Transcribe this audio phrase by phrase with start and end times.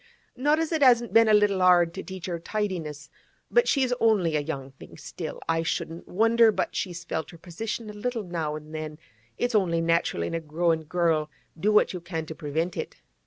[0.35, 3.11] 'Not as it hasn't been a little 'ard to teach her tidiness,
[3.51, 5.39] but she's only a young thing still.
[5.47, 8.97] I shouldn't wonder but she's felt her position a little now an' then;
[9.37, 12.95] it's only natural in a growin' girl, do what you can to prevent it.